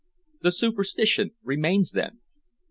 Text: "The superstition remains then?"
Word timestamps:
"The 0.41 0.51
superstition 0.51 1.35
remains 1.43 1.91
then?" 1.91 2.21